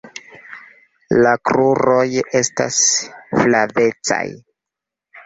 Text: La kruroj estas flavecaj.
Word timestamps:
La 1.19 1.33
kruroj 1.49 2.05
estas 2.39 2.79
flavecaj. 3.43 4.23